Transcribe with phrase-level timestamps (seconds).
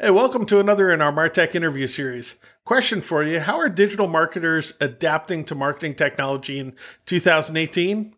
[0.00, 2.34] Hey, welcome to another in our Martech interview series.
[2.64, 6.74] Question for you How are digital marketers adapting to marketing technology in
[7.06, 8.12] 2018?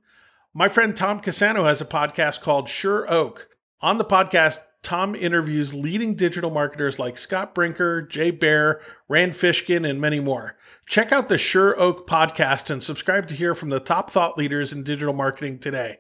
[0.54, 3.50] My friend Tom Casano has a podcast called Sure Oak.
[3.82, 9.86] On the podcast, Tom interviews leading digital marketers like Scott Brinker, Jay Baer, Rand Fishkin,
[9.86, 10.56] and many more.
[10.86, 14.72] Check out the Sure Oak podcast and subscribe to hear from the top thought leaders
[14.72, 15.98] in digital marketing today.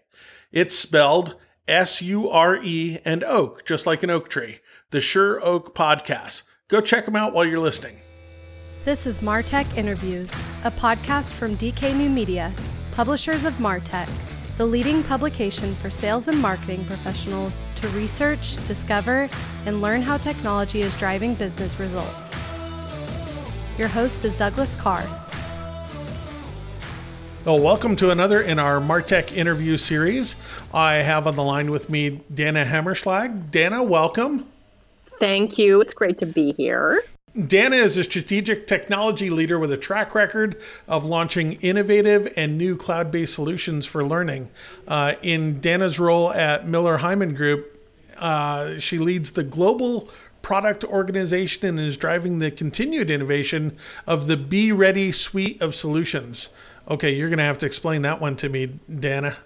[0.52, 1.36] It's spelled
[1.68, 4.60] S U R E and oak, just like an oak tree.
[4.90, 6.44] The Sure Oak Podcast.
[6.68, 7.96] Go check them out while you're listening.
[8.84, 10.30] This is Martech Interviews,
[10.62, 12.54] a podcast from DK New Media,
[12.92, 14.08] publishers of Martech,
[14.56, 19.28] the leading publication for sales and marketing professionals to research, discover,
[19.64, 22.30] and learn how technology is driving business results.
[23.78, 25.04] Your host is Douglas Karr.
[27.44, 30.36] Well, welcome to another in our Martech interview series.
[30.72, 33.50] I have on the line with me Dana Hamerschlag.
[33.50, 34.46] Dana, welcome.
[35.18, 35.80] Thank you.
[35.80, 37.00] It's great to be here.
[37.46, 42.76] Dana is a strategic technology leader with a track record of launching innovative and new
[42.76, 44.48] cloud based solutions for learning.
[44.88, 47.78] Uh, in Dana's role at Miller Heiman Group,
[48.16, 50.08] uh, she leads the global
[50.40, 56.48] product organization and is driving the continued innovation of the Be Ready suite of solutions.
[56.88, 59.36] Okay, you're going to have to explain that one to me, Dana.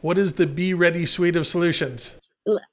[0.00, 2.17] What is the Be Ready suite of solutions?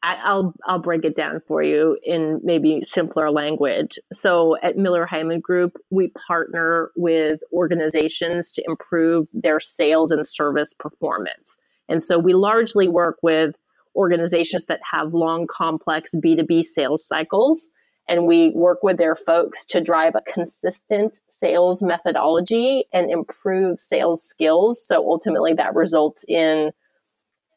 [0.03, 3.99] I'll I'll break it down for you in maybe simpler language.
[4.13, 10.73] So at Miller Heiman Group, we partner with organizations to improve their sales and service
[10.73, 11.57] performance.
[11.89, 13.55] And so we largely work with
[13.95, 17.69] organizations that have long complex B2B sales cycles
[18.07, 24.21] and we work with their folks to drive a consistent sales methodology and improve sales
[24.23, 24.85] skills.
[24.85, 26.71] So ultimately, that results in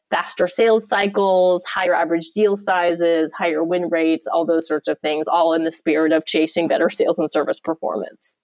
[0.09, 5.27] faster sales cycles, higher average deal sizes, higher win rates, all those sorts of things,
[5.27, 8.35] all in the spirit of chasing better sales and service performance.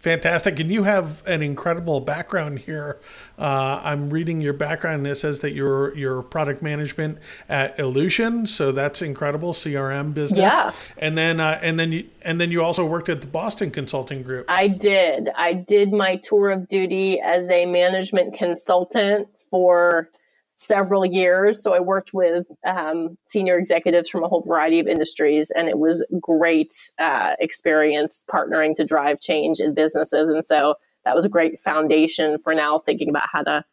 [0.00, 0.58] Fantastic.
[0.58, 2.98] And you have an incredible background here.
[3.38, 7.18] Uh, I'm reading your background and it says that you're your product management
[7.50, 8.48] at Ellucian.
[8.48, 10.40] So that's incredible CRM business.
[10.40, 10.72] Yeah.
[10.96, 14.22] And then uh, and then you and then you also worked at the Boston Consulting
[14.22, 14.46] Group.
[14.48, 15.28] I did.
[15.36, 20.08] I did my tour of duty as a management consultant for
[20.60, 21.62] several years.
[21.62, 25.78] So I worked with um, senior executives from a whole variety of industries, and it
[25.78, 30.28] was great uh, experience partnering to drive change in businesses.
[30.28, 30.74] And so
[31.06, 33.64] that was a great foundation for now thinking about how to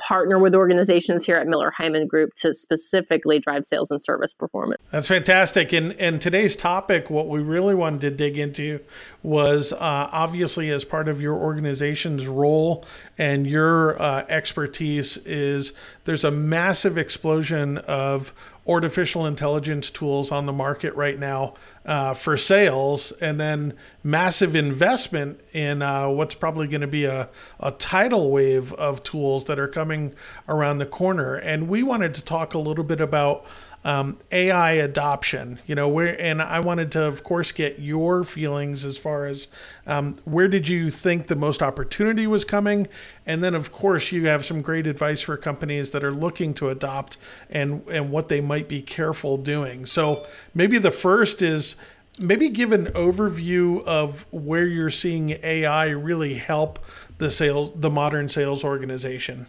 [0.00, 4.80] partner with organizations here at Miller Heiman Group to specifically drive sales and service performance.
[4.90, 5.72] That's fantastic.
[5.72, 8.80] And and today's topic, what we really wanted to dig into
[9.22, 12.84] was uh, obviously as part of your organization's role
[13.18, 15.72] and your uh, expertise is
[16.04, 18.32] there's a massive explosion of
[18.66, 23.74] artificial intelligence tools on the market right now uh, for sales, and then
[24.04, 27.28] massive investment in uh, what's probably going to be a,
[27.58, 30.14] a tidal wave of tools that are coming
[30.48, 31.34] around the corner.
[31.36, 33.44] And we wanted to talk a little bit about
[33.84, 35.58] um, AI adoption.
[35.66, 39.48] You know, where and I wanted to, of course, get your feelings as far as
[39.86, 42.88] um, where did you think the most opportunity was coming,
[43.26, 46.68] and then of course you have some great advice for companies that are looking to
[46.68, 47.16] adopt
[47.48, 49.86] and and what they might be careful doing.
[49.86, 51.76] So maybe the first is
[52.18, 56.78] maybe give an overview of where you're seeing AI really help
[57.18, 59.46] the sales the modern sales organization.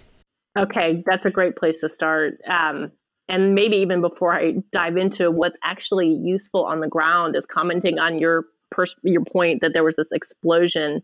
[0.57, 2.39] Okay, that's a great place to start.
[2.47, 2.91] Um,
[3.31, 7.97] and maybe even before I dive into what's actually useful on the ground, is commenting
[7.97, 11.01] on your pers- your point that there was this explosion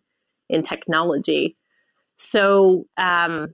[0.49, 1.55] in technology.
[2.17, 3.53] So um,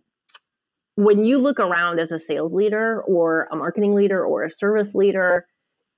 [0.96, 4.96] when you look around as a sales leader or a marketing leader or a service
[4.96, 5.46] leader,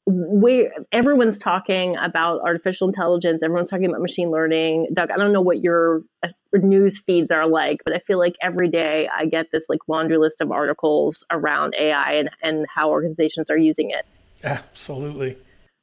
[0.07, 4.87] we everyone's talking about artificial intelligence everyone's talking about machine learning.
[4.93, 8.35] Doug i don't know what your uh, news feeds are like but i feel like
[8.41, 12.89] every day i get this like laundry list of articles around ai and, and how
[12.89, 14.05] organizations are using it.
[14.43, 15.37] Absolutely.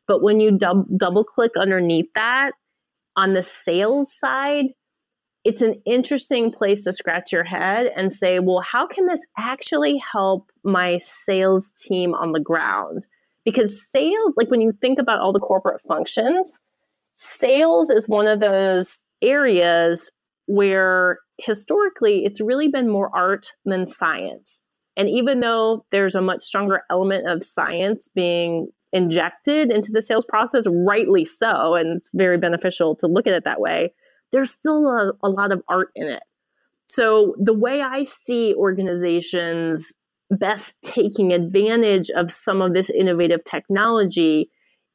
[0.06, 2.52] But when you dub, double click underneath that
[3.16, 4.66] on the sales side
[5.44, 9.96] it's an interesting place to scratch your head and say well how can this actually
[9.96, 13.06] help my sales team on the ground
[13.44, 16.58] because sales, like when you think about all the corporate functions,
[17.14, 20.10] sales is one of those areas
[20.46, 24.60] where historically it's really been more art than science.
[24.96, 30.26] And even though there's a much stronger element of science being injected into the sales
[30.26, 33.94] process, rightly so, and it's very beneficial to look at it that way,
[34.32, 36.22] there's still a, a lot of art in it.
[36.86, 39.92] So, the way I see organizations
[40.38, 44.50] best taking advantage of some of this innovative technology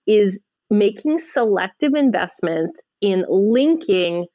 [0.06, 0.40] is
[0.70, 4.28] making selective investments in linking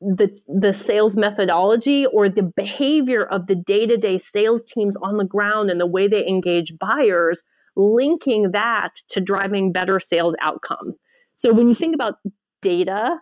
[0.00, 5.70] the the sales methodology or the behavior of the day-to-day sales teams on the ground
[5.70, 7.42] and the way they engage buyers
[7.74, 10.96] linking that to driving better sales outcomes.
[11.36, 12.14] So when you think about
[12.62, 13.18] data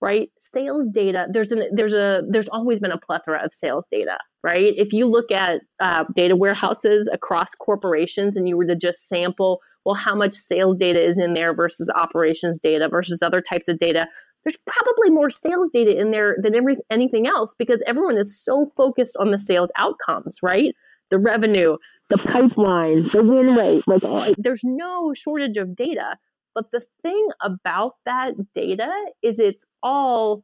[0.00, 4.16] right sales data there's an there's a there's always been a plethora of sales data
[4.42, 9.08] right if you look at uh, data warehouses across corporations and you were to just
[9.08, 13.68] sample well how much sales data is in there versus operations data versus other types
[13.68, 14.06] of data
[14.44, 18.70] there's probably more sales data in there than every, anything else because everyone is so
[18.76, 20.74] focused on the sales outcomes, right?
[21.10, 21.76] The revenue,
[22.08, 26.16] the pipeline, the win rate, like oh, there's no shortage of data.
[26.54, 28.90] But the thing about that data
[29.22, 30.42] is it's all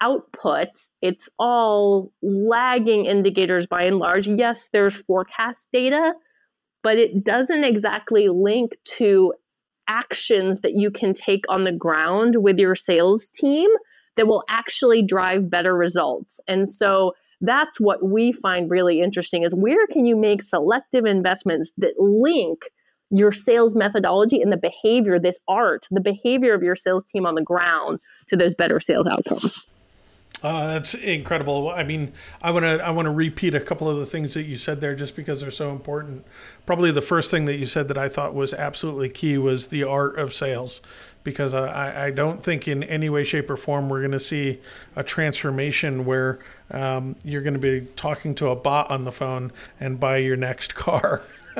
[0.00, 0.68] output,
[1.02, 4.26] it's all lagging indicators by and large.
[4.26, 6.12] Yes, there's forecast data,
[6.82, 9.32] but it doesn't exactly link to
[9.88, 13.70] actions that you can take on the ground with your sales team
[14.16, 16.40] that will actually drive better results.
[16.48, 21.70] And so that's what we find really interesting is where can you make selective investments
[21.78, 22.70] that link
[23.10, 27.34] your sales methodology and the behavior, this art, the behavior of your sales team on
[27.34, 29.64] the ground to those better sales outcomes.
[30.42, 31.70] Uh, that's incredible.
[31.70, 32.12] I mean,
[32.42, 34.80] I want to I want to repeat a couple of the things that you said
[34.80, 36.26] there, just because they're so important.
[36.66, 39.84] Probably the first thing that you said that I thought was absolutely key was the
[39.84, 40.82] art of sales,
[41.24, 44.60] because I, I don't think in any way, shape, or form we're going to see
[44.94, 46.38] a transformation where
[46.70, 50.36] um, you're going to be talking to a bot on the phone and buy your
[50.36, 51.22] next car.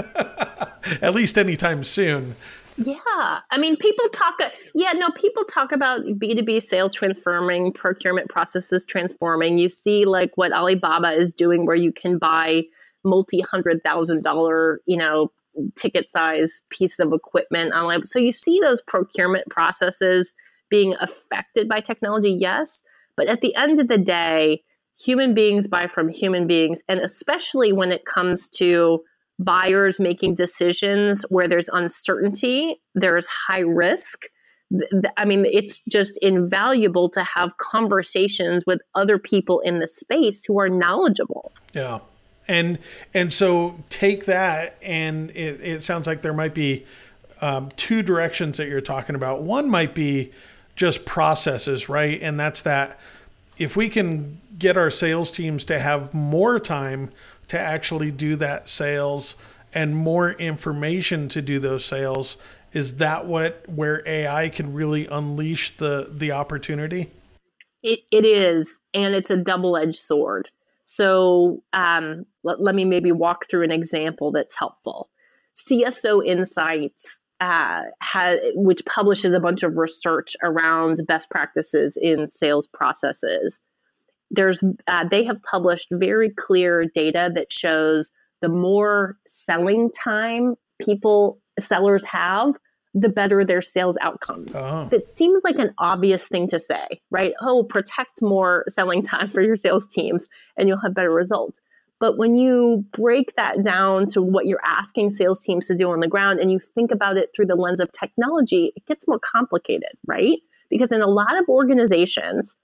[1.02, 2.36] At least anytime soon.
[2.78, 3.40] Yeah.
[3.50, 8.84] I mean, people talk, uh, yeah, no, people talk about B2B sales transforming, procurement processes
[8.84, 9.58] transforming.
[9.58, 12.64] You see, like, what Alibaba is doing, where you can buy
[13.04, 15.30] multi hundred thousand dollar, you know,
[15.76, 18.04] ticket size piece of equipment online.
[18.04, 20.32] So you see those procurement processes
[20.68, 22.82] being affected by technology, yes.
[23.16, 24.62] But at the end of the day,
[24.98, 26.80] human beings buy from human beings.
[26.88, 29.02] And especially when it comes to
[29.38, 34.24] buyers making decisions where there's uncertainty, there's high risk.
[35.16, 40.58] I mean, it's just invaluable to have conversations with other people in the space who
[40.58, 41.52] are knowledgeable.
[41.72, 42.00] Yeah.
[42.48, 42.78] And
[43.12, 46.84] and so take that, and it, it sounds like there might be
[47.40, 49.42] um, two directions that you're talking about.
[49.42, 50.32] One might be
[50.76, 52.20] just processes, right?
[52.22, 53.00] And that's that
[53.58, 57.10] if we can get our sales teams to have more time
[57.48, 59.36] to actually do that sales
[59.72, 62.36] and more information to do those sales
[62.72, 67.10] is that what where ai can really unleash the the opportunity?
[67.82, 70.50] It, it is and it's a double-edged sword.
[70.84, 75.10] So um, let, let me maybe walk through an example that's helpful.
[75.70, 82.66] Cso insights uh, ha, which publishes a bunch of research around best practices in sales
[82.66, 83.60] processes
[84.30, 88.12] there's uh, they have published very clear data that shows
[88.42, 92.54] the more selling time people sellers have
[92.94, 94.56] the better their sales outcomes.
[94.56, 94.88] Oh.
[94.90, 97.34] it seems like an obvious thing to say right?
[97.40, 101.60] Oh protect more selling time for your sales teams and you'll have better results.
[101.98, 106.00] But when you break that down to what you're asking sales teams to do on
[106.00, 109.20] the ground and you think about it through the lens of technology it gets more
[109.20, 110.38] complicated right?
[110.68, 112.56] Because in a lot of organizations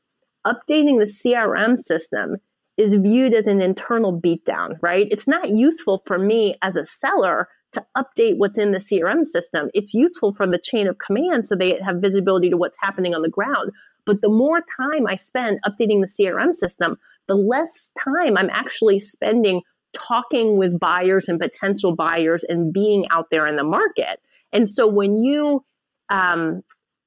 [0.46, 2.36] updating the CRM system
[2.76, 5.06] is viewed as an internal beatdown, right?
[5.10, 9.70] It's not useful for me as a seller to update what's in the CRM system.
[9.74, 13.22] It's useful for the chain of command so they have visibility to what's happening on
[13.22, 13.72] the ground.
[14.04, 18.98] But the more time I spend updating the CRM system, the less time I'm actually
[18.98, 24.20] spending talking with buyers and potential buyers and being out there in the market.
[24.52, 25.64] And so when you
[26.08, 26.62] um,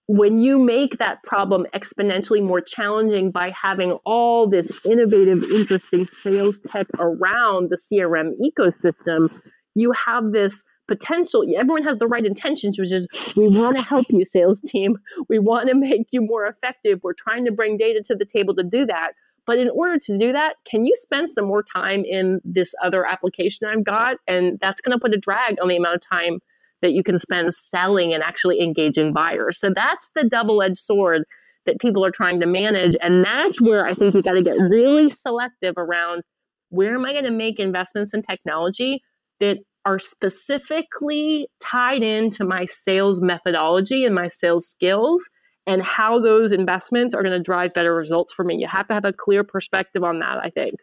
[0.08, 6.60] when you make that problem exponentially more challenging by having all this innovative, interesting sales
[6.72, 9.36] tech around the CRM ecosystem,
[9.74, 11.44] you have this potential.
[11.58, 14.98] Everyone has the right intentions, which is we want to help you, sales team.
[15.28, 17.00] We want to make you more effective.
[17.02, 19.14] We're trying to bring data to the table to do that.
[19.48, 23.06] But in order to do that, can you spend some more time in this other
[23.06, 24.18] application I've got?
[24.28, 26.40] And that's going to put a drag on the amount of time
[26.86, 29.58] that you can spend selling and actually engaging buyers.
[29.58, 31.24] So that's the double edged sword
[31.66, 32.96] that people are trying to manage.
[33.02, 36.22] And that's where I think you got to get really selective around
[36.70, 39.02] where am I going to make investments in technology
[39.40, 45.30] that are specifically tied into my sales methodology and my sales skills
[45.68, 48.56] and how those investments are going to drive better results for me.
[48.56, 50.76] You have to have a clear perspective on that, I think.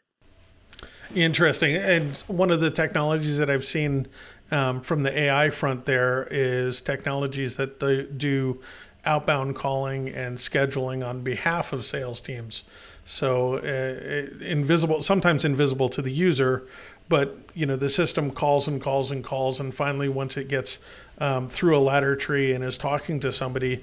[1.14, 1.76] Interesting.
[1.76, 4.06] And one of the technologies that I've seen
[4.52, 8.61] um, from the AI front there is technologies that they do
[9.04, 12.62] outbound calling and scheduling on behalf of sales teams.
[13.04, 16.64] So uh, invisible, sometimes invisible to the user,
[17.09, 20.78] but you know the system calls and calls and calls, and finally once it gets
[21.18, 23.82] um, through a ladder tree and is talking to somebody,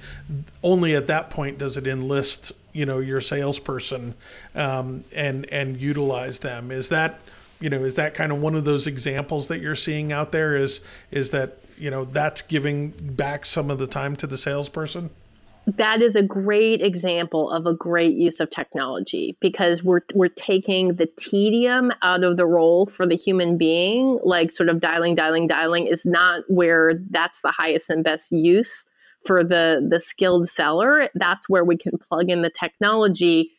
[0.63, 4.13] only at that point does it enlist you know your salesperson
[4.55, 6.71] um, and and utilize them.
[6.71, 7.19] Is that
[7.59, 10.55] you know is that kind of one of those examples that you're seeing out there?
[10.55, 15.09] Is is that you know that's giving back some of the time to the salesperson?
[15.77, 20.95] that is a great example of a great use of technology because we're we're taking
[20.95, 25.47] the tedium out of the role for the human being like sort of dialing dialing
[25.47, 28.85] dialing is not where that's the highest and best use
[29.25, 33.51] for the the skilled seller that's where we can plug in the technology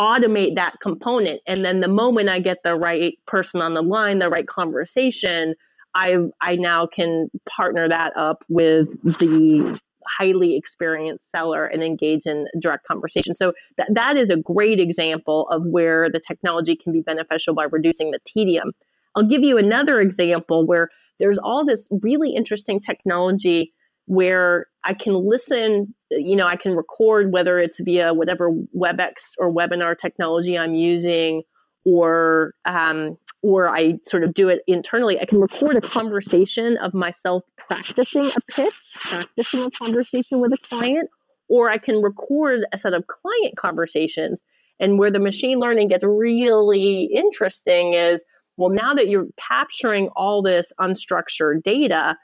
[0.00, 4.18] automate that component and then the moment i get the right person on the line
[4.18, 5.54] the right conversation
[5.94, 12.46] i i now can partner that up with the highly experienced seller and engage in
[12.58, 13.34] direct conversation.
[13.34, 17.64] So that, that is a great example of where the technology can be beneficial by
[17.64, 18.72] reducing the tedium.
[19.14, 23.72] I'll give you another example where there's all this really interesting technology
[24.06, 29.52] where I can listen, you know, I can record whether it's via whatever WebEx or
[29.52, 31.42] webinar technology I'm using
[31.84, 36.94] or um, or I sort of do it internally, I can record a conversation of
[36.94, 38.74] myself practicing a pitch,
[39.04, 41.10] practicing a conversation with a client,
[41.48, 44.40] or I can record a set of client conversations.
[44.78, 48.24] And where the machine learning gets really interesting is
[48.56, 52.16] well, now that you're capturing all this unstructured data,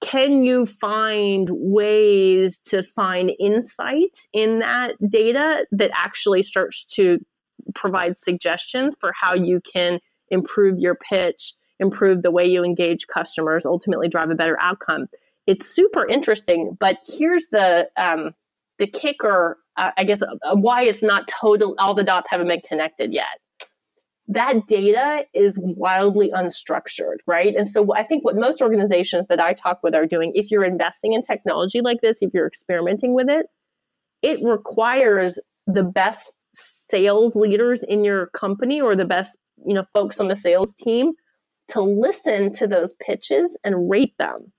[0.00, 7.18] can you find ways to find insights in that data that actually starts to
[7.74, 13.64] provide suggestions for how you can improve your pitch, improve the way you engage customers,
[13.64, 15.06] ultimately drive a better outcome.
[15.46, 18.34] It's super interesting, but here's the um,
[18.78, 19.58] the kicker.
[19.76, 21.74] Uh, I guess uh, why it's not total.
[21.78, 23.38] All the dots haven't been connected yet.
[24.28, 27.54] That data is wildly unstructured, right?
[27.54, 30.64] And so I think what most organizations that I talk with are doing, if you're
[30.64, 33.46] investing in technology like this, if you're experimenting with it,
[34.22, 40.18] it requires the best sales leaders in your company or the best you know folks
[40.18, 41.12] on the sales team
[41.68, 44.52] to listen to those pitches and rate them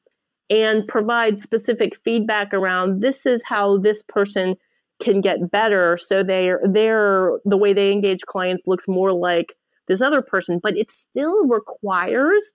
[0.49, 4.55] and provide specific feedback around this is how this person
[4.99, 9.53] can get better so they're they're the way they engage clients looks more like
[9.87, 12.53] this other person but it still requires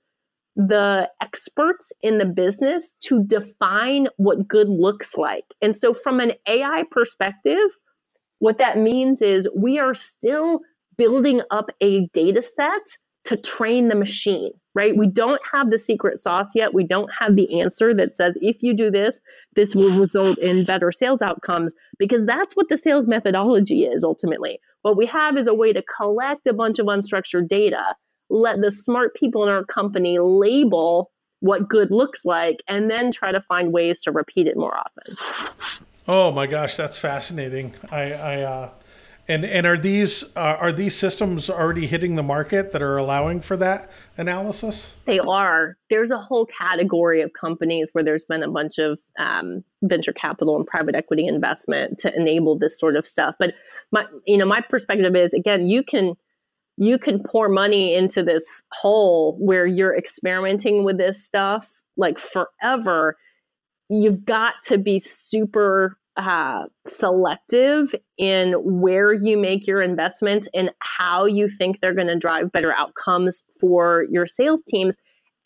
[0.54, 5.44] the experts in the business to define what good looks like.
[5.62, 7.70] And so from an ai perspective
[8.42, 10.62] what that means is we are still
[10.98, 12.82] building up a data set
[13.24, 14.96] to train the machine, right?
[14.96, 16.74] We don't have the secret sauce yet.
[16.74, 19.20] We don't have the answer that says if you do this,
[19.54, 24.60] this will result in better sales outcomes because that's what the sales methodology is ultimately.
[24.82, 27.94] What we have is a way to collect a bunch of unstructured data,
[28.30, 31.10] let the smart people in our company label
[31.40, 35.16] what good looks like, and then try to find ways to repeat it more often.
[36.06, 37.74] Oh my gosh, that's fascinating.
[37.90, 38.70] I, I uh,
[39.28, 43.40] and and are these uh, are these systems already hitting the market that are allowing
[43.40, 44.94] for that analysis?
[45.06, 45.76] They are.
[45.90, 50.56] There's a whole category of companies where there's been a bunch of um, venture capital
[50.56, 53.36] and private equity investment to enable this sort of stuff.
[53.38, 53.54] But
[53.92, 56.14] my you know my perspective is again you can
[56.76, 63.16] you can pour money into this hole where you're experimenting with this stuff like forever.
[63.88, 71.24] You've got to be super uh, selective in where you make your investments and how
[71.24, 74.96] you think they're going to drive better outcomes for your sales teams.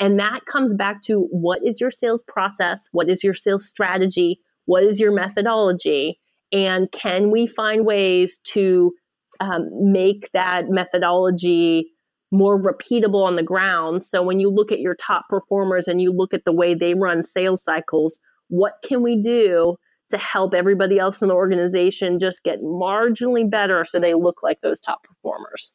[0.00, 2.88] And that comes back to what is your sales process?
[2.92, 4.40] What is your sales strategy?
[4.66, 6.18] What is your methodology?
[6.52, 8.92] And can we find ways to
[9.40, 11.92] um, make that methodology
[12.32, 14.02] more repeatable on the ground?
[14.02, 16.94] So when you look at your top performers and you look at the way they
[16.94, 18.18] run sales cycles,
[18.48, 19.76] what can we do
[20.10, 24.60] to help everybody else in the organization just get marginally better so they look like
[24.60, 25.72] those top performers.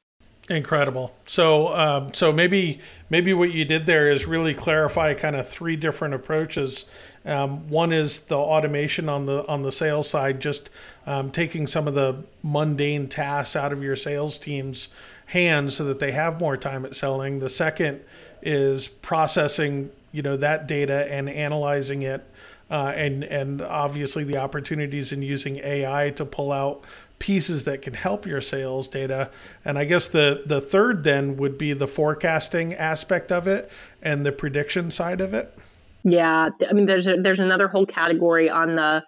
[0.50, 1.14] Incredible.
[1.28, 5.76] So, um, so maybe maybe what you did there is really clarify kind of three
[5.76, 6.86] different approaches.
[7.26, 10.70] Um, one is the automation on the on the sales side, just
[11.06, 14.90] um, taking some of the mundane tasks out of your sales team's
[15.28, 17.40] hands so that they have more time at selling.
[17.40, 18.02] The second
[18.42, 22.26] is processing, you know, that data and analyzing it
[22.72, 26.86] uh, and and obviously the opportunities in using AI to pull out
[27.20, 29.30] pieces that can help your sales data.
[29.66, 33.70] And I guess the the third then would be the forecasting aspect of it
[34.02, 35.56] and the prediction side of it.
[36.04, 39.04] Yeah, I mean there's a, there's another whole category on the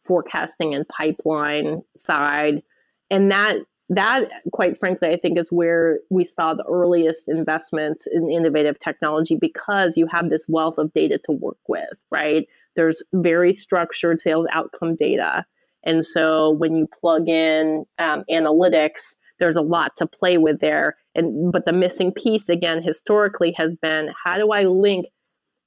[0.00, 2.62] forecasting and pipeline side.
[3.10, 3.58] And that
[3.90, 9.34] that quite frankly i think is where we saw the earliest investments in innovative technology
[9.34, 14.46] because you have this wealth of data to work with right there's very structured sales
[14.52, 15.44] outcome data
[15.84, 20.96] and so when you plug in um, analytics there's a lot to play with there
[21.14, 25.06] and but the missing piece again historically has been how do i link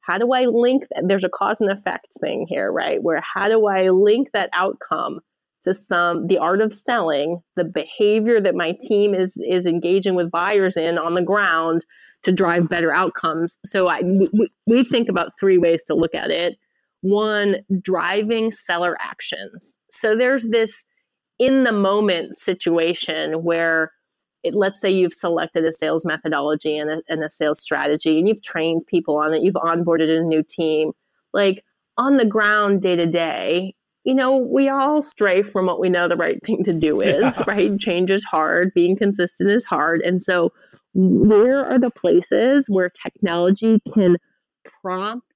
[0.04, 1.04] how do I link that?
[1.08, 3.02] There's a cause and effect thing here, right?
[3.02, 5.20] Where how do I link that outcome
[5.64, 10.32] to some the art of selling, the behavior that my team is is engaging with
[10.32, 11.86] buyers in on the ground
[12.24, 13.58] to drive better outcomes.
[13.66, 16.58] So I we, we think about three ways to look at it.
[17.02, 19.74] One, driving seller actions.
[19.90, 20.86] So there's this
[21.40, 23.92] in the moment situation where
[24.44, 28.28] it, let's say you've selected a sales methodology and a, and a sales strategy and
[28.28, 30.92] you've trained people on it, you've onboarded a new team.
[31.34, 31.64] Like
[31.98, 36.08] on the ground day to day, you know, we all stray from what we know
[36.08, 37.44] the right thing to do is, yeah.
[37.48, 37.80] right?
[37.80, 40.02] Change is hard, being consistent is hard.
[40.02, 40.52] And so,
[40.94, 44.18] where are the places where technology can
[44.82, 45.31] prompt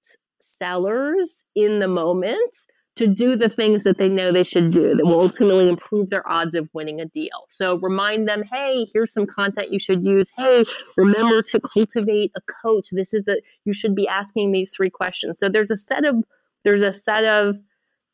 [0.57, 2.55] sellers in the moment
[2.95, 6.27] to do the things that they know they should do that will ultimately improve their
[6.29, 7.45] odds of winning a deal.
[7.49, 10.31] So remind them, hey, here's some content you should use.
[10.35, 10.63] Hey,
[10.95, 12.89] remember to cultivate a coach.
[12.91, 15.39] This is that you should be asking these three questions.
[15.39, 16.23] So there's a set of
[16.63, 17.57] there's a set of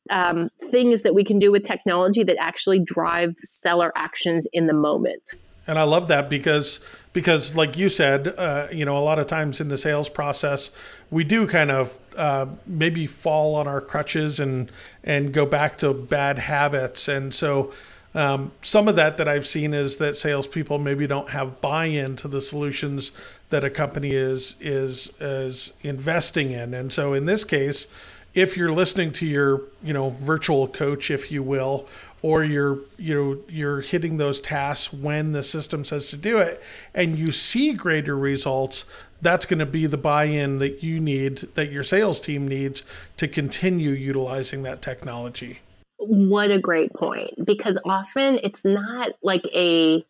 [0.10, 4.74] um, things that we can do with technology that actually drive seller actions in the
[4.74, 5.36] moment
[5.71, 6.81] and I love that because
[7.13, 10.69] because like you said, uh, you know, a lot of times in the sales process,
[11.09, 14.69] we do kind of uh, maybe fall on our crutches and
[15.01, 17.71] and go back to bad habits, and so.
[18.13, 22.27] Um, some of that that I've seen is that salespeople maybe don't have buy-in to
[22.27, 23.13] the solutions
[23.51, 27.87] that a company is is is investing in, and so in this case,
[28.33, 31.87] if you're listening to your you know virtual coach, if you will,
[32.21, 36.61] or you're you know you're hitting those tasks when the system says to do it
[36.93, 38.85] and you see greater results
[39.22, 42.83] that's going to be the buy-in that you need that your sales team needs
[43.17, 45.59] to continue utilizing that technology.
[45.98, 50.03] What a great point because often it's not like a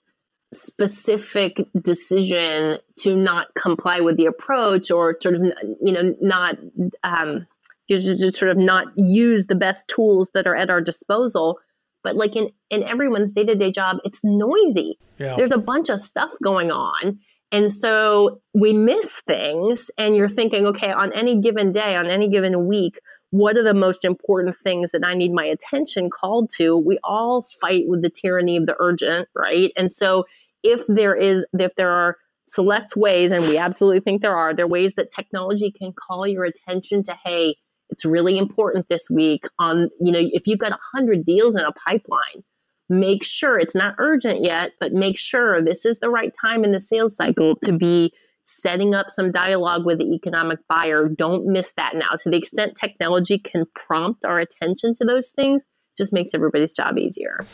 [0.54, 5.42] specific decision to not comply with the approach or sort of
[5.82, 6.58] you know not
[7.04, 7.46] um,
[7.90, 11.60] just, just sort of not use the best tools that are at our disposal
[12.04, 14.98] but like in in everyone's day-to-day job it's noisy.
[15.18, 15.36] Yeah.
[15.36, 17.20] there's a bunch of stuff going on.
[17.54, 22.30] And so we miss things and you're thinking okay on any given day on any
[22.30, 23.00] given week
[23.32, 26.78] what are the most important things that i need my attention called to?
[26.78, 29.72] We all fight with the tyranny of the urgent right?
[29.76, 30.26] And so
[30.64, 34.66] if there is if there are select ways and we absolutely think there are there
[34.66, 37.56] are ways that technology can call your attention to hey
[37.92, 41.72] it's really important this week on, you know, if you've got 100 deals in a
[41.74, 42.44] pipeline,
[42.90, 46.72] make sure it's not urgent yet, but make sure this is the right time in
[46.72, 51.08] the sales cycle to be setting up some dialogue with the economic buyer.
[51.08, 52.10] Don't miss that now.
[52.24, 55.62] To the extent technology can prompt our attention to those things,
[55.98, 57.46] just makes everybody's job easier.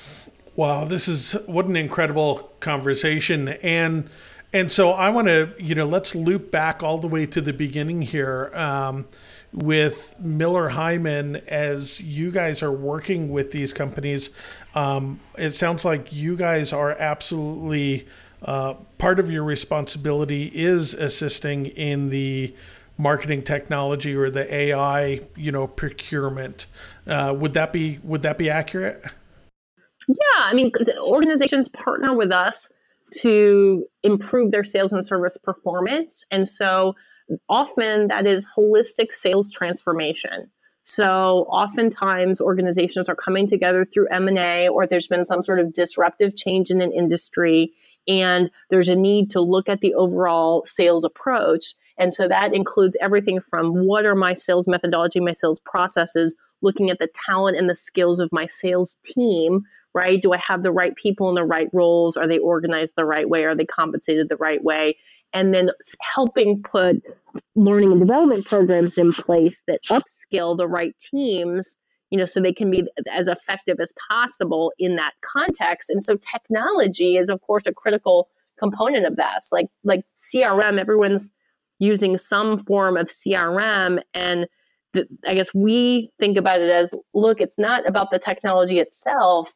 [0.56, 4.10] Wow, this is what an incredible conversation and
[4.54, 7.52] and so I want to, you know, let's loop back all the way to the
[7.52, 8.50] beginning here.
[8.56, 9.06] Um,
[9.54, 14.30] with Miller Heiman as you guys are working with these companies.
[14.76, 18.08] Um, it sounds like you guys are absolutely
[18.44, 22.54] uh, part of your responsibility is assisting in the
[22.98, 26.68] marketing technology or the AI, you know, procurement.
[27.06, 29.04] Uh, would that be would that be accurate?
[30.08, 32.70] Yeah, I mean, organizations partner with us
[33.22, 36.94] to improve their sales and service performance, and so
[37.50, 40.50] often that is holistic sales transformation.
[40.84, 46.38] So oftentimes organizations are coming together through M&A or there's been some sort of disruptive
[46.38, 47.74] change in an industry
[48.08, 51.74] and there's a need to look at the overall sales approach.
[51.98, 56.90] And so that includes everything from what are my sales methodology, my sales processes, looking
[56.90, 59.64] at the talent and the skills of my sales team,
[59.94, 60.22] right?
[60.22, 62.16] Do I have the right people in the right roles?
[62.16, 63.44] Are they organized the right way?
[63.46, 64.96] Are they compensated the right way?
[65.34, 65.70] And then
[66.02, 67.02] helping put
[67.56, 71.78] learning and development programs in place that upskill the right teams
[72.10, 75.90] you know so they can be as effective as possible in that context.
[75.90, 79.42] And so technology is of course a critical component of that.
[79.52, 80.02] Like like
[80.34, 81.30] crm everyone's
[81.80, 84.48] using some form of crm and
[84.94, 89.54] the, i guess we think about it as look it's not about the technology itself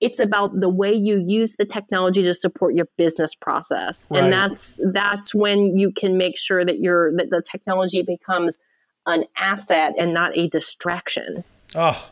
[0.00, 4.24] it's about the way you use the technology to support your business process right.
[4.24, 8.58] and that's that's when you can make sure that your that the technology becomes
[9.06, 12.10] an asset and not a distraction oh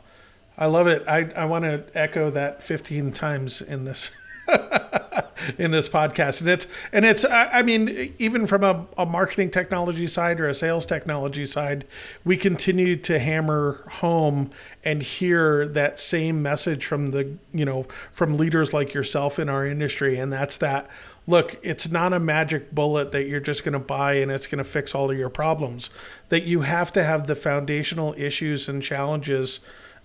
[0.59, 1.03] I love it.
[1.09, 4.11] I, I want to echo that 15 times in this
[5.59, 6.41] in this podcast.
[6.41, 10.55] And it's and it's i mean even from a, a, marketing technology side or a
[10.55, 11.85] sales technology side
[12.25, 14.51] we continue to hammer home
[14.85, 19.67] and hear that same message from the you know from leaders like yourself in our
[19.67, 20.19] industry.
[20.19, 20.89] And that's that
[21.27, 24.59] look it's not a magic bullet that you're just going to buy and it's going
[24.59, 25.91] to fix all of your problems.
[26.29, 29.61] That you have to have the foundational issues and challenges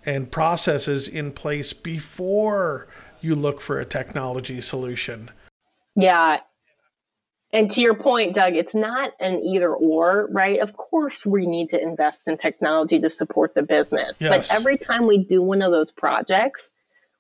[0.06, 2.88] and processes in place before
[3.22, 5.32] you look for a technology solution.
[5.96, 6.42] Yeah.
[7.54, 10.60] And to your point, Doug, it's not an either or, right?
[10.60, 14.18] Of course, we need to invest in technology to support the business.
[14.20, 14.50] Yes.
[14.50, 16.70] But every time we do one of those projects,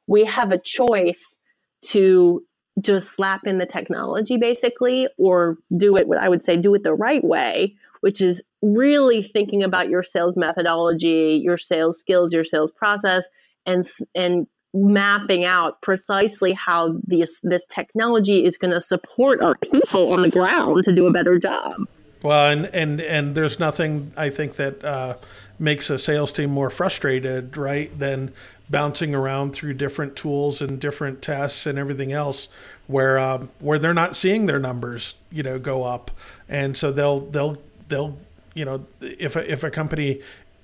[0.06, 1.38] we have a choice
[1.86, 2.44] to
[2.80, 6.84] just slap in the technology basically, or do it what I would say, do it
[6.84, 12.44] the right way, which is really thinking about your sales methodology, your sales skills, your
[12.44, 13.26] sales process,
[13.66, 14.48] and, and
[14.84, 20.30] mapping out precisely how this this technology is going to support our people on the
[20.30, 21.88] ground to do a better job.
[22.24, 25.18] Well, and and and there's nothing I think that uh,
[25.60, 28.34] makes a sales team more frustrated, right, than
[28.70, 32.50] bouncing around through different tools and different tests and everything else,
[32.88, 36.12] where um, where they're not seeing their numbers, you know, go up,
[36.50, 38.18] and so they'll they'll they'll
[38.56, 40.22] you know if a, if a company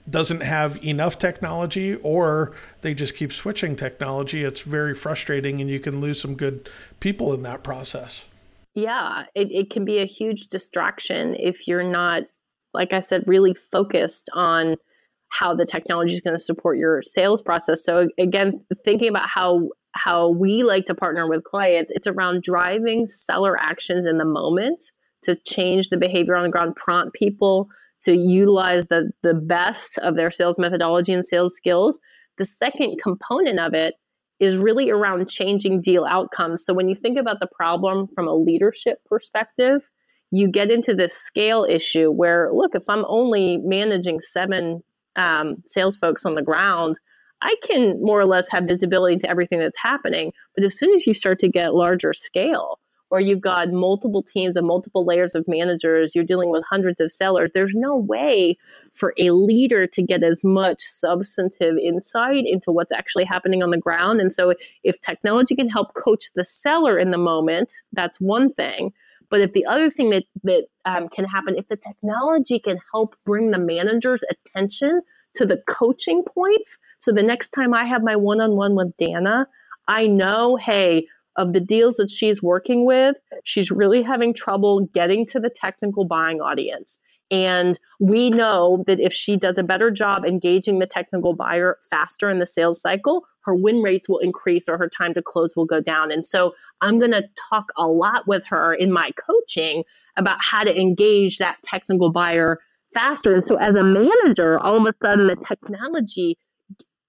[0.09, 5.79] doesn't have enough technology or they just keep switching technology, it's very frustrating and you
[5.79, 8.25] can lose some good people in that process.
[8.75, 12.23] Yeah, it, it can be a huge distraction if you're not,
[12.73, 14.77] like I said, really focused on
[15.29, 17.83] how the technology is going to support your sales process.
[17.83, 23.05] So again, thinking about how how we like to partner with clients, it's around driving
[23.05, 24.83] seller actions in the moment
[25.21, 27.69] to change the behavior on the ground, prompt people
[28.03, 31.99] to utilize the, the best of their sales methodology and sales skills.
[32.37, 33.95] The second component of it
[34.39, 36.65] is really around changing deal outcomes.
[36.65, 39.81] So when you think about the problem from a leadership perspective,
[40.31, 44.81] you get into this scale issue where, look, if I'm only managing seven
[45.15, 46.95] um, sales folks on the ground,
[47.43, 50.31] I can more or less have visibility into everything that's happening.
[50.55, 52.79] But as soon as you start to get larger scale,
[53.13, 57.11] or you've got multiple teams and multiple layers of managers, you're dealing with hundreds of
[57.11, 58.57] sellers, there's no way
[58.91, 63.77] for a leader to get as much substantive insight into what's actually happening on the
[63.77, 64.19] ground.
[64.19, 68.93] And so, if technology can help coach the seller in the moment, that's one thing.
[69.29, 73.15] But if the other thing that that um, can happen, if the technology can help
[73.27, 75.01] bring the manager's attention
[75.35, 79.47] to the coaching points, so the next time I have my one-on-one with Dana,
[79.87, 85.25] I know, hey, of the deals that she's working with, she's really having trouble getting
[85.27, 86.99] to the technical buying audience.
[87.31, 92.29] And we know that if she does a better job engaging the technical buyer faster
[92.29, 95.65] in the sales cycle, her win rates will increase or her time to close will
[95.65, 96.11] go down.
[96.11, 99.83] And so I'm going to talk a lot with her in my coaching
[100.15, 102.59] about how to engage that technical buyer
[102.93, 103.33] faster.
[103.33, 106.37] And so as a manager, all of a sudden the technology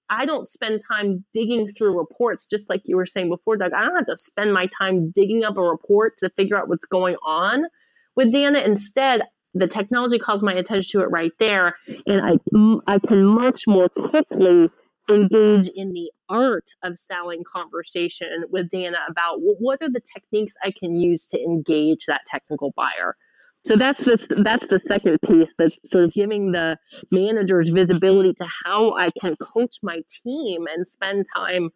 [0.09, 3.73] I don't spend time digging through reports, just like you were saying before, Doug.
[3.73, 6.85] I don't have to spend my time digging up a report to figure out what's
[6.85, 7.65] going on
[8.15, 8.59] with Dana.
[8.59, 12.37] Instead, the technology calls my attention to it right there, and I
[12.87, 14.69] I can much more quickly
[15.09, 20.71] engage in the art of selling conversation with Dana about what are the techniques I
[20.71, 23.15] can use to engage that technical buyer.
[23.65, 26.77] So that's the that's the second piece that's sort of giving the
[27.09, 31.71] managers visibility to how I can coach my team and spend time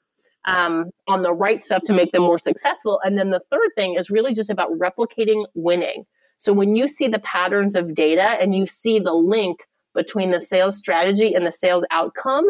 [0.46, 3.00] um, on the right stuff to make them more successful.
[3.04, 6.04] And then the third thing is really just about replicating winning.
[6.38, 9.58] So when you see the patterns of data and you see the link
[9.96, 12.46] between the sales strategy and the sales outcome,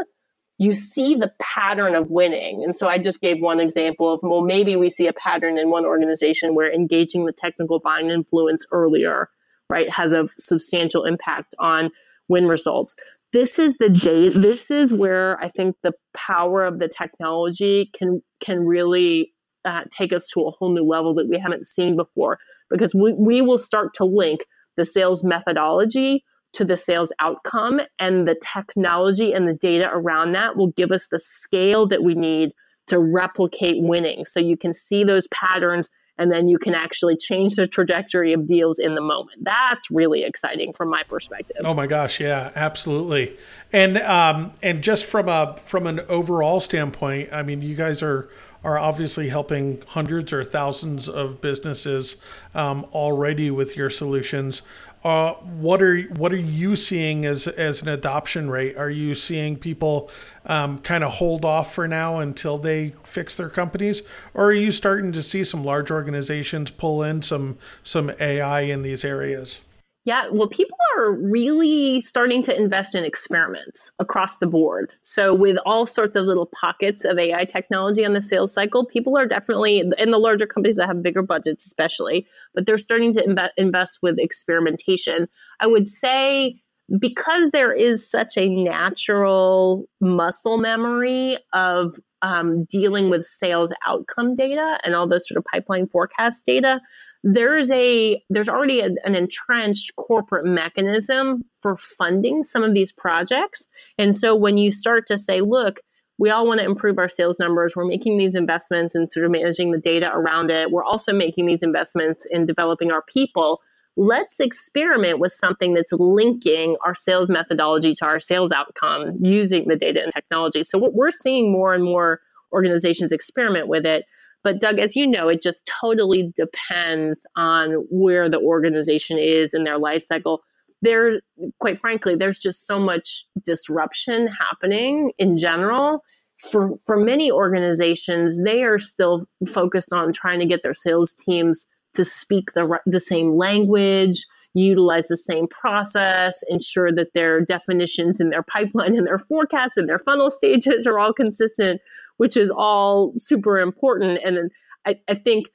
[0.59, 2.63] you see the pattern of winning.
[2.65, 5.69] And so I just gave one example of, well, maybe we see a pattern in
[5.69, 9.29] one organization where engaging the technical buying influence earlier,
[9.69, 11.91] right, has a substantial impact on
[12.27, 12.93] win results.
[13.31, 18.21] This is the day, this is where I think the power of the technology can,
[18.41, 19.31] can really
[19.63, 22.37] uh, take us to a whole new level that we haven't seen before
[22.69, 24.41] because we, we will start to link
[24.75, 30.57] the sales methodology to the sales outcome and the technology and the data around that
[30.57, 32.51] will give us the scale that we need
[32.87, 34.25] to replicate winning.
[34.25, 38.45] So you can see those patterns and then you can actually change the trajectory of
[38.45, 39.37] deals in the moment.
[39.41, 41.57] That's really exciting from my perspective.
[41.63, 43.37] Oh my gosh yeah absolutely.
[43.71, 48.29] And um, and just from a from an overall standpoint, I mean, you guys are
[48.63, 52.17] are obviously helping hundreds or thousands of businesses
[52.53, 54.61] um, already with your solutions.
[55.03, 58.75] Uh, what are what are you seeing as as an adoption rate?
[58.75, 60.11] Are you seeing people
[60.45, 64.01] um, kind of hold off for now until they fix their companies,
[64.33, 68.81] or are you starting to see some large organizations pull in some some AI in
[68.81, 69.61] these areas?
[70.09, 74.95] Yeah, well, people are really starting to invest in experiments across the board.
[75.03, 79.15] So, with all sorts of little pockets of AI technology on the sales cycle, people
[79.19, 83.21] are definitely, in the larger companies that have bigger budgets, especially, but they're starting to
[83.21, 85.27] imbe- invest with experimentation.
[85.59, 86.59] I would say
[86.99, 94.79] because there is such a natural muscle memory of um, dealing with sales outcome data
[94.83, 96.81] and all those sort of pipeline forecast data
[97.23, 103.67] there's a there's already a, an entrenched corporate mechanism for funding some of these projects.
[103.97, 105.79] And so when you start to say look
[106.19, 107.75] we all want to improve our sales numbers.
[107.75, 110.69] We're making these investments and sort of managing the data around it.
[110.69, 113.61] We're also making these investments in developing our people.
[113.95, 119.77] Let's experiment with something that's linking our sales methodology to our sales outcome using the
[119.77, 120.63] data and technology.
[120.63, 122.19] So what we're seeing more and more
[122.51, 124.05] organizations experiment with it
[124.43, 129.63] but Doug, as you know, it just totally depends on where the organization is in
[129.63, 130.41] their life cycle.
[130.81, 131.19] There,
[131.59, 136.03] quite frankly, there's just so much disruption happening in general.
[136.37, 141.67] For for many organizations, they are still focused on trying to get their sales teams
[141.95, 148.29] to speak the the same language, utilize the same process, ensure that their definitions in
[148.29, 151.81] their pipeline and their forecasts and their funnel stages are all consistent
[152.19, 154.19] which is all super important.
[154.23, 154.51] And
[154.85, 155.47] I, I think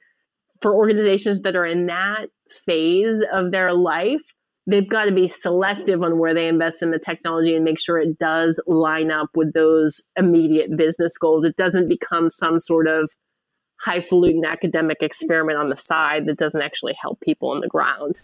[0.61, 2.29] for organizations that are in that
[2.65, 4.21] phase of their life,
[4.65, 7.99] they've got to be selective on where they invest in the technology and make sure
[7.99, 11.43] it does line up with those immediate business goals.
[11.43, 13.11] It doesn't become some sort of
[13.85, 18.21] highfalutin academic experiment on the side that doesn't actually help people on the ground.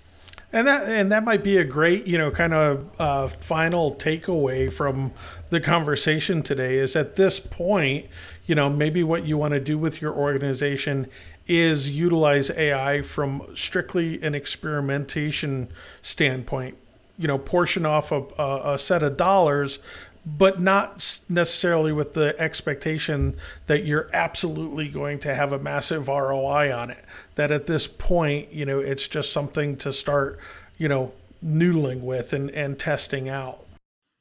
[0.53, 4.71] And that and that might be a great, you know, kind of uh, final takeaway
[4.71, 5.13] from
[5.49, 6.77] the conversation today.
[6.77, 8.07] Is at this point,
[8.45, 11.07] you know, maybe what you want to do with your organization
[11.47, 15.69] is utilize AI from strictly an experimentation
[16.01, 16.77] standpoint.
[17.17, 19.79] You know, portion off a, a, a set of dollars,
[20.25, 23.35] but not necessarily with the expectation
[23.67, 27.03] that you're absolutely going to have a massive ROI on it.
[27.35, 30.39] That at this point, you know, it's just something to start,
[30.77, 31.11] you know,
[31.43, 33.65] noodling with and, and testing out.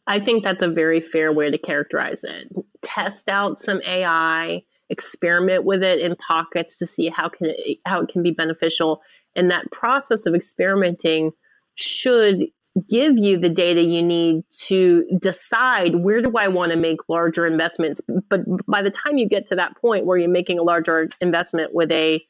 [0.06, 2.50] I think that's a very fair way to characterize it.
[2.82, 8.00] Test out some AI, experiment with it in pockets to see how can it, how
[8.00, 9.02] it can be beneficial.
[9.36, 11.32] And that process of experimenting
[11.74, 12.46] should
[12.88, 17.46] give you the data you need to decide where do I want to make larger
[17.46, 18.00] investments.
[18.28, 21.74] But by the time you get to that point where you're making a larger investment
[21.74, 22.22] with a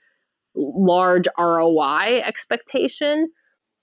[0.55, 3.31] large ROI expectation,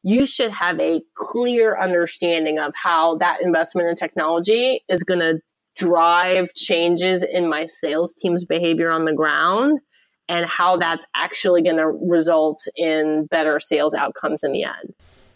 [0.04, 5.40] you should have a clear understanding of how that investment in technology is going to
[5.76, 9.80] drive changes in my sales team's behavior on the ground
[10.28, 14.94] and how that's actually going to result in better sales outcomes in the end.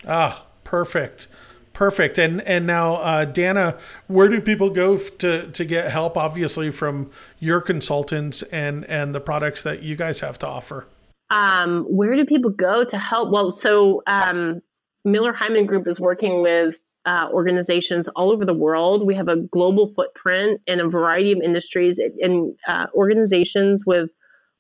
[0.08, 1.28] Ah, Perfect.
[1.74, 2.18] Perfect.
[2.18, 6.16] And and now, uh, Dana, where do people go to to get help?
[6.16, 10.88] Obviously, from your consultants and and the products that you guys have to offer.
[11.30, 13.32] Um, where do people go to help?
[13.32, 14.62] Well, so um,
[15.04, 19.06] Miller Heiman Group is working with uh, organizations all over the world.
[19.06, 24.10] We have a global footprint in a variety of industries and uh, organizations with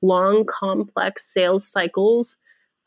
[0.01, 2.35] long, complex sales cycles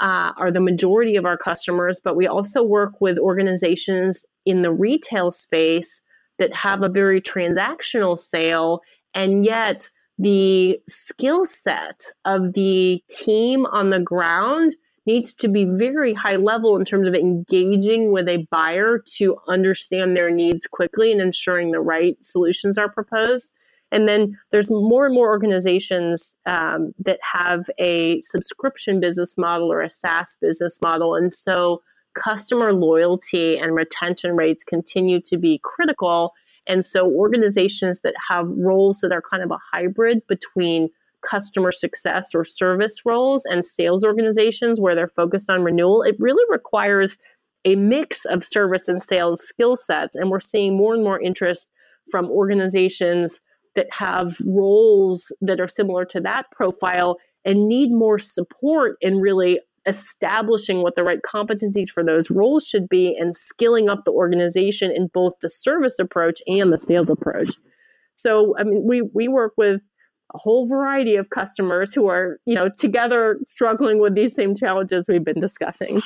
[0.00, 4.72] uh, are the majority of our customers, but we also work with organizations in the
[4.72, 6.02] retail space
[6.38, 8.80] that have a very transactional sale,
[9.14, 14.74] and yet the skill set of the team on the ground
[15.06, 20.16] needs to be very high level in terms of engaging with a buyer to understand
[20.16, 23.52] their needs quickly and ensuring the right solutions are proposed.
[23.94, 29.82] And then there's more and more organizations um, that have a subscription business model or
[29.82, 31.14] a SaaS business model.
[31.14, 31.80] And so
[32.14, 36.32] customer loyalty and retention rates continue to be critical.
[36.66, 40.88] And so organizations that have roles that are kind of a hybrid between
[41.24, 46.44] customer success or service roles and sales organizations where they're focused on renewal, it really
[46.50, 47.16] requires
[47.64, 50.16] a mix of service and sales skill sets.
[50.16, 51.68] And we're seeing more and more interest
[52.10, 53.40] from organizations
[53.76, 59.60] that have roles that are similar to that profile and need more support in really
[59.86, 64.90] establishing what the right competencies for those roles should be and skilling up the organization
[64.90, 67.50] in both the service approach and the sales approach.
[68.14, 69.82] So, I mean, we we work with
[70.34, 75.06] a whole variety of customers who are, you know, together struggling with these same challenges
[75.08, 76.00] we've been discussing.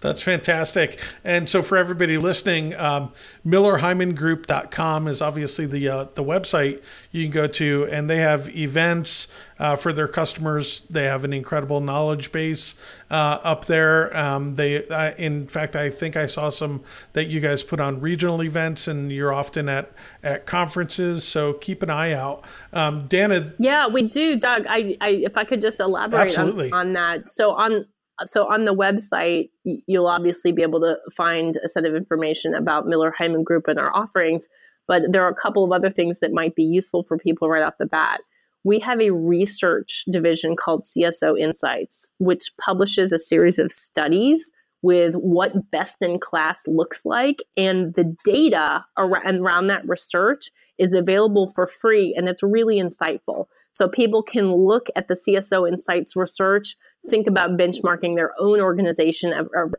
[0.00, 0.98] That's fantastic.
[1.24, 3.12] And so for everybody listening, um,
[3.44, 6.82] MillerHeiman is obviously the uh, the website
[7.12, 10.82] you can go to, and they have events uh, for their customers.
[10.88, 12.74] They have an incredible knowledge base
[13.10, 14.16] uh, up there.
[14.16, 14.84] Um, they,
[15.18, 16.82] in fact, I think I saw some
[17.12, 21.24] that you guys put on regional events, and you're often at at conferences.
[21.24, 22.44] So keep an eye out.
[22.72, 23.52] Um, Dana.
[23.58, 24.64] Yeah, we do, Doug.
[24.66, 27.28] I, I if I could just elaborate on, on that.
[27.28, 27.84] So on
[28.24, 32.86] so on the website, you'll obviously be able to find a set of information about
[32.86, 34.48] Miller Heiman Group and our offerings,
[34.86, 37.62] but there are a couple of other things that might be useful for people right
[37.62, 38.20] off the bat.
[38.64, 44.50] We have a research division called CSO Insights, which publishes a series of studies
[44.82, 47.38] with what best in class looks like.
[47.56, 53.46] And the data around that research is available for free and it's really insightful.
[53.72, 56.76] So people can look at the CSO Insights research
[57.08, 59.32] think about benchmarking their own organization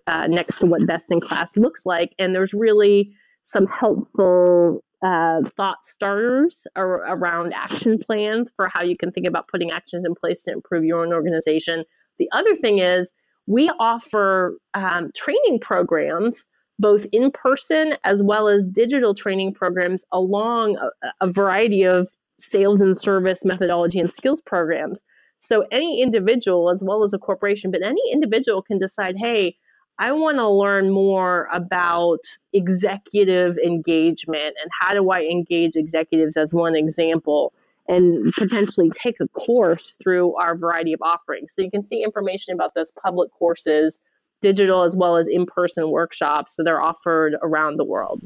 [0.07, 2.13] uh, next to what best in class looks like.
[2.17, 8.95] And there's really some helpful uh, thought starters ar- around action plans for how you
[8.95, 11.83] can think about putting actions in place to improve your own organization.
[12.19, 13.11] The other thing is,
[13.47, 16.45] we offer um, training programs,
[16.77, 22.07] both in person as well as digital training programs, along a, a variety of
[22.41, 25.03] sales and service methodology and skills programs.
[25.39, 29.57] So any individual, as well as a corporation, but any individual can decide, hey,
[29.99, 32.19] I want to learn more about
[32.53, 37.53] executive engagement and how do I engage executives as one example
[37.87, 41.53] and potentially take a course through our variety of offerings.
[41.53, 43.99] So you can see information about those public courses,
[44.41, 48.21] digital as well as in person workshops that are offered around the world.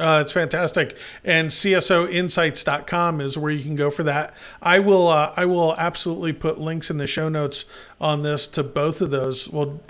[0.00, 0.96] Uh, it's fantastic.
[1.24, 4.34] And CSOinsights.com is where you can go for that.
[4.60, 7.64] I will uh, I will absolutely put links in the show notes
[8.00, 9.48] on this to both of those.
[9.48, 9.80] Well,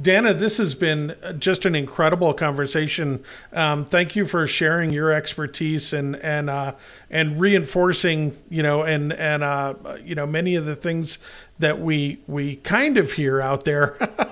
[0.00, 3.22] Dana, this has been just an incredible conversation.
[3.52, 6.74] Um, thank you for sharing your expertise and and uh,
[7.10, 11.18] and reinforcing, you know, and and uh, you know many of the things
[11.58, 13.96] that we we kind of hear out there.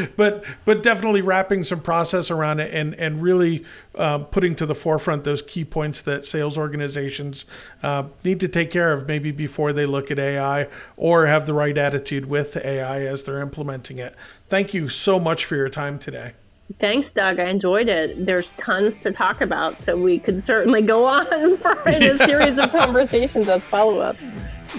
[0.16, 4.74] but but definitely wrapping some process around it and and really uh, putting to the
[4.74, 7.46] forefront those key points that sales organizations
[7.82, 11.54] uh, need to take care of maybe before they look at AI or have the
[11.54, 14.14] right attitude with AI as they're implementing it.
[14.48, 16.32] Thank you so much for your time today.
[16.80, 17.38] Thanks, Doug.
[17.38, 18.26] I enjoyed it.
[18.26, 22.70] There's tons to talk about, so we could certainly go on for a series of
[22.72, 24.16] conversations as follow up.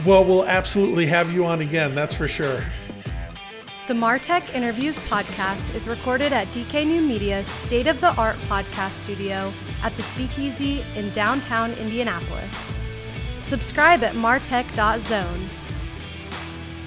[0.06, 2.60] Well, we'll absolutely have you on again, that's for sure.
[3.88, 8.92] The Martech Interviews podcast is recorded at DK New Media's state of the art podcast
[8.92, 12.76] studio at the Speakeasy in downtown Indianapolis.
[13.46, 15.50] Subscribe at martech.zone.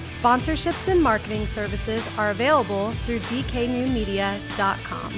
[0.09, 5.15] Sponsorships and marketing services are available through dknewmedia.com.